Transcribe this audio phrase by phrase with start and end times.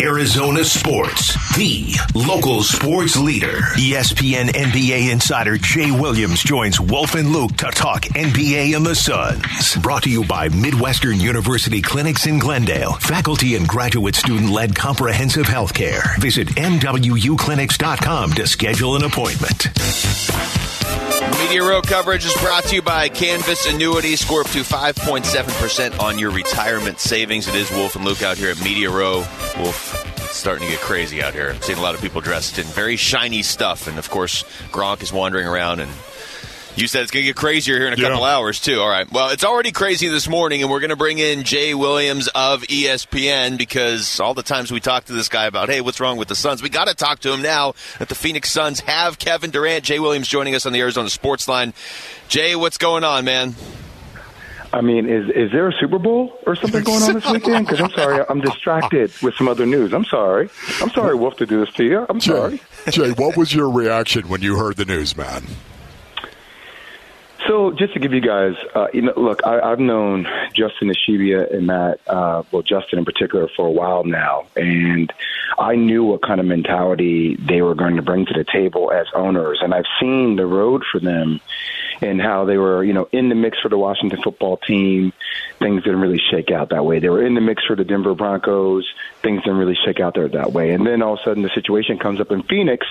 [0.00, 3.60] Arizona Sports, the local sports leader.
[3.76, 9.76] ESPN NBA insider Jay Williams joins Wolf and Luke to talk NBA and the Suns.
[9.76, 12.92] Brought to you by Midwestern University Clinics in Glendale.
[12.94, 16.02] Faculty and graduate student led comprehensive health care.
[16.18, 20.65] Visit MWUclinics.com to schedule an appointment.
[21.46, 24.16] Media Row coverage is brought to you by Canvas Annuity.
[24.16, 27.46] Score up to 5.7% on your retirement savings.
[27.46, 29.18] It is Wolf and Luke out here at Media Row.
[29.56, 31.50] Wolf, starting to get crazy out here.
[31.50, 33.86] I'm seeing a lot of people dressed in very shiny stuff.
[33.86, 34.42] And of course,
[34.72, 35.92] Gronk is wandering around and
[36.76, 38.80] you said it's going to get crazier here in a couple hours, too.
[38.80, 39.10] All right.
[39.10, 42.62] Well, it's already crazy this morning, and we're going to bring in Jay Williams of
[42.62, 46.28] ESPN because all the times we talk to this guy about, hey, what's wrong with
[46.28, 49.50] the Suns, we got to talk to him now that the Phoenix Suns have Kevin
[49.50, 49.84] Durant.
[49.84, 51.72] Jay Williams joining us on the Arizona Sports Line.
[52.28, 53.54] Jay, what's going on, man?
[54.72, 57.66] I mean, is is there a Super Bowl or something going on this weekend?
[57.66, 59.94] Because I'm sorry, I'm distracted with some other news.
[59.94, 60.50] I'm sorry.
[60.82, 62.04] I'm sorry, Wolf, to do this to you.
[62.08, 62.60] I'm Jay, sorry.
[62.90, 65.44] Jay, what was your reaction when you heard the news, man?
[67.46, 71.54] So, just to give you guys, uh, you know, look, I, I've known Justin Ishbia
[71.54, 75.12] and Matt, uh, well, Justin in particular, for a while now, and
[75.58, 79.06] I knew what kind of mentality they were going to bring to the table as
[79.14, 81.40] owners, and I've seen the road for them
[82.02, 85.12] and how they were, you know, in the mix for the Washington football team.
[85.58, 86.98] Things didn't really shake out that way.
[86.98, 88.86] They were in the mix for the Denver Broncos.
[89.22, 90.72] Things didn't really shake out there that way.
[90.72, 92.86] And then all of a sudden, the situation comes up in Phoenix,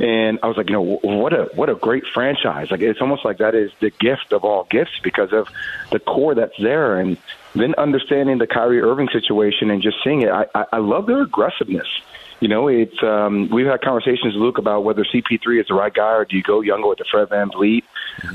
[0.00, 2.70] and I was like, you know, what a what a great franchise.
[2.70, 5.48] Like it's almost like that is the gift of all gifts because of
[5.92, 7.16] the core that's there, and
[7.54, 10.30] then understanding the Kyrie Irving situation and just seeing it.
[10.30, 11.86] I, I, I love their aggressiveness.
[12.40, 16.12] You know, it's um, we've had conversations, Luke, about whether CP3 is the right guy
[16.12, 17.84] or do you go younger with the Fred VanVleet.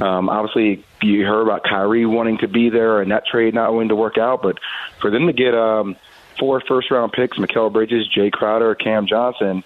[0.02, 3.90] Um, obviously, you heard about Kyrie wanting to be there and that trade not wanting
[3.90, 4.58] to work out, but
[5.00, 5.96] for them to get um,
[6.40, 9.64] four first round picks, Mikal Bridges, Jae Crowder, Cam Johnson,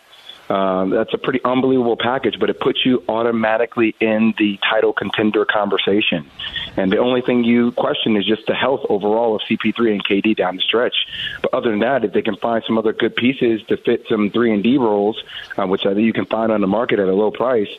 [0.50, 5.46] um, that's a pretty unbelievable package, but it puts you automatically in the title contender
[5.46, 6.30] conversation.
[6.76, 10.36] And the only thing you question is just the health overall of CP3 and KD
[10.36, 10.96] down the stretch.
[11.42, 14.32] But other than that, if they can find some other good pieces to fit some
[14.32, 15.24] three and D roles,
[15.56, 17.70] uh, which I think you can find on the market at a low price,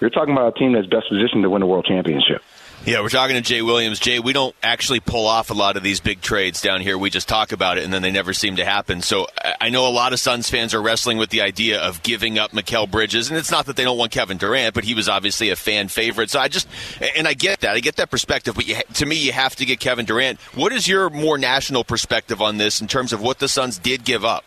[0.00, 2.42] you're talking about a team that's best positioned to win a world championship.
[2.86, 3.98] Yeah, we're talking to Jay Williams.
[3.98, 6.98] Jay, we don't actually pull off a lot of these big trades down here.
[6.98, 9.00] We just talk about it, and then they never seem to happen.
[9.00, 9.26] So
[9.60, 12.52] I- know a lot of Suns fans are wrestling with the idea of giving up
[12.52, 15.48] Mikal Bridges, and it's not that they don't want Kevin Durant, but he was obviously
[15.48, 16.28] a fan favorite.
[16.28, 16.68] So I just,
[17.16, 18.54] and I get that, I get that perspective.
[18.54, 20.38] But you, to me, you have to get Kevin Durant.
[20.54, 24.04] What is your more national perspective on this in terms of what the Suns did
[24.04, 24.44] give up?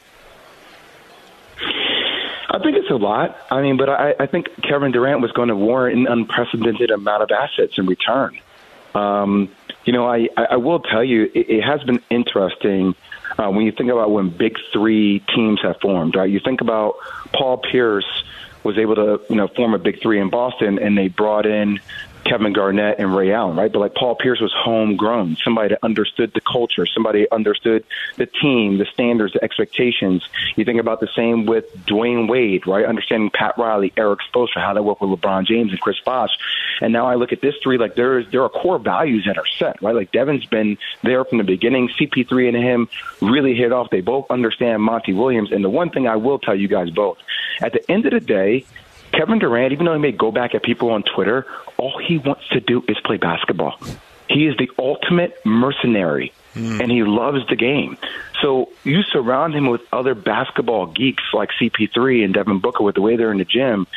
[2.57, 3.37] I think it's a lot.
[3.51, 7.21] I mean, but I, I think Kevin Durant was going to warrant an unprecedented amount
[7.21, 8.39] of assets in return.
[8.95, 9.49] Um,
[9.85, 12.95] you know, I, I will tell you, it, it has been interesting
[13.37, 16.29] uh, when you think about when big three teams have formed, right?
[16.29, 16.95] You think about
[17.31, 18.23] Paul Pierce
[18.63, 21.79] was able to, you know, form a big three in Boston, and they brought in
[22.27, 23.71] Kevin Garnett and Ray Allen, right?
[23.71, 27.85] But like Paul Pierce was homegrown, somebody that understood the culture, somebody that understood
[28.17, 30.27] the team, the standards, the expectations.
[30.55, 32.85] You think about the same with Dwyane Wade, right?
[32.85, 36.31] Understanding Pat Riley, Erik Spoelstra, how they work with LeBron James and Chris Bosh.
[36.81, 39.37] And now I look at this three, like there is there are core values that
[39.37, 39.95] are set, right?
[39.95, 41.89] Like Devin's been there from the beginning.
[41.89, 42.89] CP3 and him
[43.21, 43.89] really hit off.
[43.89, 45.51] They both understand Monty Williams.
[45.51, 47.17] And the one thing I will tell you guys both,
[47.61, 48.65] at the end of the day,
[49.17, 51.47] Kevin Durant, even though he may go back at people on Twitter,
[51.77, 53.79] all he wants to do is play basketball.
[54.29, 57.97] He is the ultimate mercenary, and he loves the game.
[58.41, 63.01] So you surround him with other basketball geeks like CP3 and Devin Booker with the
[63.01, 63.87] way they're in the gym.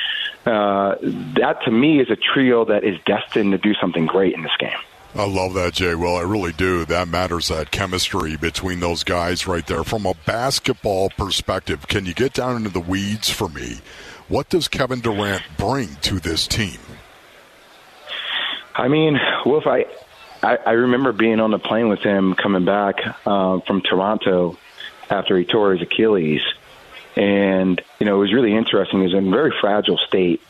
[0.47, 0.97] Uh,
[1.37, 4.57] that to me is a trio that is destined to do something great in this
[4.59, 4.79] game.
[5.13, 5.95] I love that, Jay.
[5.97, 6.85] Well, I really do.
[6.85, 9.83] That matters, that chemistry between those guys right there.
[9.83, 13.81] From a basketball perspective, can you get down into the weeds for me?
[14.29, 16.79] What does Kevin Durant bring to this team?
[18.77, 19.87] I mean, Wolf, I,
[20.43, 22.95] I, I remember being on the plane with him coming back
[23.27, 24.57] uh, from Toronto
[25.11, 26.43] after he tore his Achilles.
[27.17, 29.01] And, you know, it was really interesting.
[29.01, 30.41] He was in a very fragile state.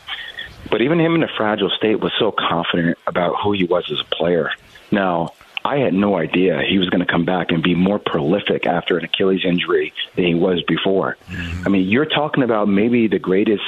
[0.70, 4.00] But even him in a fragile state was so confident about who he was as
[4.00, 4.50] a player.
[4.90, 5.34] Now,
[5.64, 8.96] I had no idea he was going to come back and be more prolific after
[8.96, 11.16] an Achilles injury than he was before.
[11.28, 11.66] Mm-hmm.
[11.66, 13.62] I mean, you're talking about maybe the greatest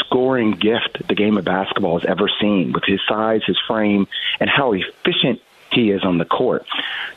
[0.00, 4.08] scoring gift the game of basketball has ever seen with his size, his frame,
[4.40, 5.40] and how efficient
[5.72, 6.66] he is on the court.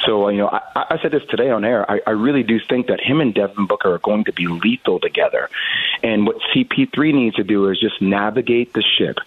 [0.05, 1.89] So, you know, I, I said this today on air.
[1.89, 4.99] I, I really do think that him and Devin Booker are going to be lethal
[4.99, 5.49] together.
[6.01, 9.17] And what CP3 needs to do is just navigate the ship.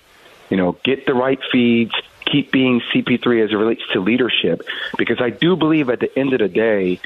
[0.51, 1.93] You know, get the right feeds,
[2.25, 4.63] keep being CP3 as it relates to leadership,
[4.97, 7.01] because I do believe at the end of the day,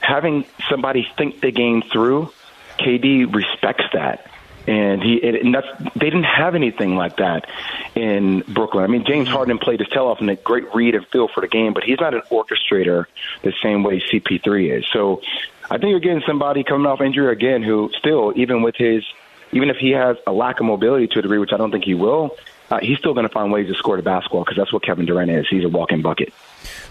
[0.00, 2.30] having somebody think the game through
[2.78, 4.30] KD respects that.
[4.66, 7.48] And he and that's they didn't have anything like that
[7.94, 8.84] in Brooklyn.
[8.84, 11.40] I mean, James Harden played his tail off and a great read and feel for
[11.40, 13.06] the game, but he's not an orchestrator
[13.42, 14.86] the same way CP3 is.
[14.92, 15.22] So
[15.70, 19.04] I think you're getting somebody coming off injury again who still, even with his,
[19.52, 21.84] even if he has a lack of mobility to a degree, which I don't think
[21.84, 22.36] he will,
[22.70, 25.06] uh, he's still going to find ways to score the basketball because that's what Kevin
[25.06, 25.46] Durant is.
[25.48, 26.32] He's a walking bucket.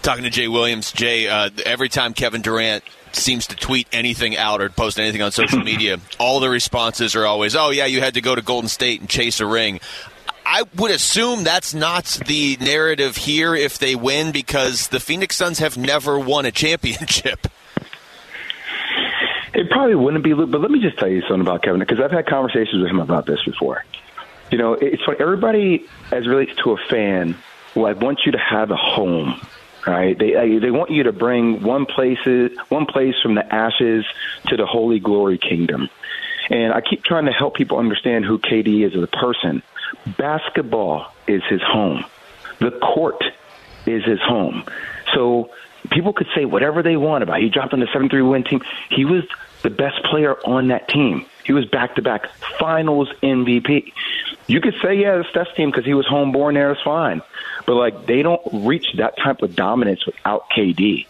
[0.02, 4.62] Talking to Jay Williams, Jay, uh, every time Kevin Durant seems to tweet anything out
[4.62, 8.14] or post anything on social media, all the responses are always, "Oh yeah, you had
[8.14, 9.80] to go to Golden State and chase a ring."
[10.46, 15.60] I would assume that's not the narrative here if they win because the Phoenix Suns
[15.60, 17.48] have never won a championship.
[19.52, 22.12] It probably wouldn't be, but let me just tell you something about Kevin because I've
[22.12, 23.84] had conversations with him about this before.
[24.52, 25.18] You know, it's funny.
[25.20, 27.36] Everybody, as relates to a fan,
[27.76, 29.42] like wants you to have a home,
[29.86, 30.18] right?
[30.18, 34.06] They uh, they want you to bring one places one place from the ashes
[34.48, 35.90] to the holy glory kingdom.
[36.50, 39.62] And I keep trying to help people understand who KD is as a person.
[40.18, 42.06] Basketball is his home.
[42.60, 43.24] The court
[43.86, 44.64] is his home.
[45.14, 45.52] So
[45.92, 47.40] people could say whatever they want about.
[47.40, 48.62] He dropped on the seven three win team.
[48.90, 49.24] He was
[49.62, 51.26] the best player on that team.
[51.50, 52.30] He was back to back
[52.60, 53.92] finals MVP.
[54.46, 57.24] You could say, yeah, the Steph's team because he was homeborn there is fine.
[57.66, 61.08] But like they don't reach that type of dominance without KD.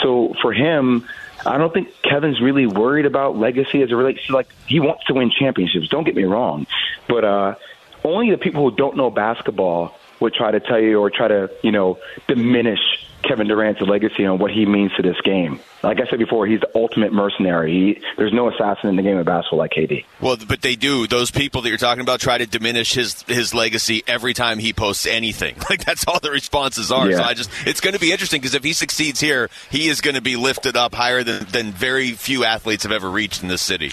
[0.00, 1.08] So for him,
[1.44, 5.06] I don't think Kevin's really worried about legacy as it relates to like he wants
[5.06, 5.88] to win championships.
[5.88, 6.68] Don't get me wrong,
[7.08, 7.54] but uh,
[8.04, 11.50] only the people who don't know basketball would try to tell you or try to
[11.62, 12.80] you know diminish
[13.22, 15.60] Kevin Durant's legacy and what he means to this game.
[15.82, 17.72] Like I said before, he's the ultimate mercenary.
[17.72, 20.04] He, there's no assassin in the game of basketball like KD.
[20.20, 21.06] Well, but they do.
[21.06, 24.72] Those people that you're talking about try to diminish his his legacy every time he
[24.72, 25.56] posts anything.
[25.70, 27.08] Like that's all the responses are.
[27.08, 27.18] Yeah.
[27.18, 30.00] So I just, it's going to be interesting because if he succeeds here, he is
[30.00, 33.48] going to be lifted up higher than than very few athletes have ever reached in
[33.48, 33.92] this city.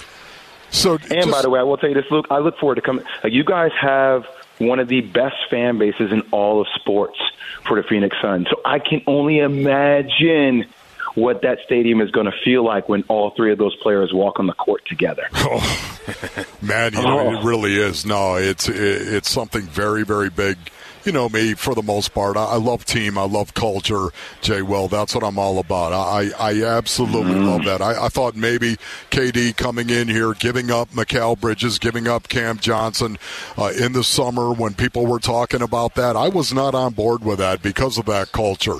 [0.72, 2.26] So, and just, by the way, I will tell you this, Luke.
[2.32, 3.06] I look forward to coming.
[3.24, 4.26] Like, you guys have
[4.60, 7.20] one of the best fan bases in all of sports
[7.68, 8.48] for the Phoenix Suns.
[8.50, 10.66] So I can only imagine
[11.16, 14.40] what that stadium is going to feel like when all three of those players walk
[14.40, 15.28] on the court together.
[15.50, 17.38] Oh, man, you know, oh.
[17.38, 18.06] it really is.
[18.06, 20.58] No, it's it's something very, very big
[21.08, 22.36] you know me for the most part.
[22.36, 23.18] I, I, love team.
[23.18, 24.10] I love culture.
[24.42, 25.94] Jay Will, that's what I'm all about.
[25.94, 27.48] I, I absolutely mm.
[27.48, 27.82] love that.
[27.82, 28.76] I, I, thought maybe
[29.10, 33.18] KD coming in here, giving up Mikal Bridges, giving up Cam Johnson
[33.58, 36.18] uh, in the summer when people were talking about that.
[36.18, 38.80] I was not on board with that because of that culture.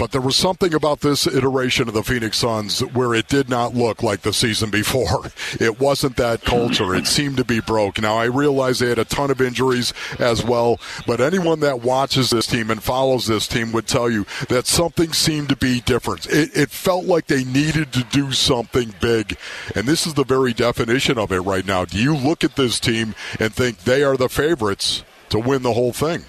[0.00, 3.74] But there was something about this iteration of the Phoenix Suns where it did not
[3.74, 5.30] look like the season before.
[5.60, 6.94] It wasn't that culture.
[6.94, 8.00] It seemed to be broke.
[8.00, 12.30] Now, I realize they had a ton of injuries as well, but anyone that watches
[12.30, 16.26] this team and follows this team would tell you that something seemed to be different.
[16.26, 19.36] It, it felt like they needed to do something big.
[19.74, 21.84] And this is the very definition of it right now.
[21.84, 25.74] Do you look at this team and think they are the favorites to win the
[25.74, 26.24] whole thing?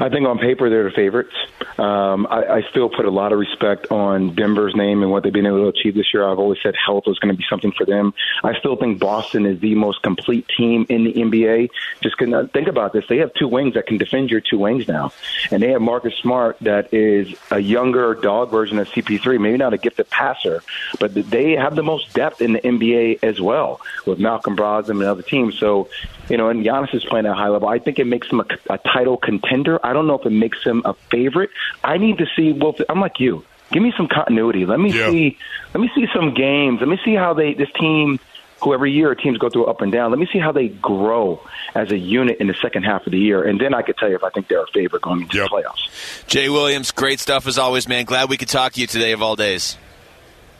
[0.00, 1.34] I think on paper they're the favorites.
[1.80, 5.32] Um, I, I still put a lot of respect on Denver's name and what they've
[5.32, 6.28] been able to achieve this year.
[6.28, 8.12] I've always said health was going to be something for them.
[8.44, 11.70] I still think Boston is the most complete team in the NBA.
[12.02, 14.88] Just can think about this: they have two wings that can defend your two wings
[14.88, 15.12] now,
[15.50, 19.40] and they have Marcus Smart that is a younger dog version of CP3.
[19.40, 20.62] Maybe not a gifted passer,
[20.98, 25.02] but they have the most depth in the NBA as well with Malcolm Brogdon and
[25.04, 25.58] other teams.
[25.58, 25.88] So
[26.30, 27.68] you know, and Giannis is playing at a high level.
[27.68, 29.84] I think it makes him a, a title contender.
[29.84, 31.50] I don't know if it makes him a favorite.
[31.82, 32.52] I need to see.
[32.52, 33.44] Well, I'm like you.
[33.72, 34.66] Give me some continuity.
[34.66, 35.10] Let me yeah.
[35.10, 35.38] see.
[35.74, 36.80] Let me see some games.
[36.80, 38.18] Let me see how they this team.
[38.62, 40.10] Who every year teams go through up and down.
[40.10, 41.40] Let me see how they grow
[41.74, 44.10] as a unit in the second half of the year, and then I could tell
[44.10, 45.48] you if I think they're a favorite going into yep.
[45.48, 46.26] the playoffs.
[46.26, 48.04] Jay Williams, great stuff as always, man.
[48.04, 49.78] Glad we could talk to you today of all days.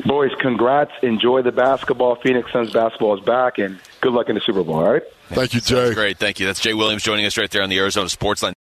[0.07, 0.93] Boys, congrats.
[1.03, 2.15] Enjoy the basketball.
[2.17, 5.03] Phoenix Suns basketball is back, and good luck in the Super Bowl, all right?
[5.29, 5.93] Thank you, Jay.
[5.93, 6.17] great.
[6.17, 6.47] Thank you.
[6.47, 8.55] That's Jay Williams joining us right there on the Arizona Sportsline.